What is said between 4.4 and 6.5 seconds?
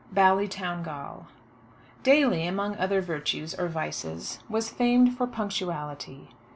was famed for punctuality.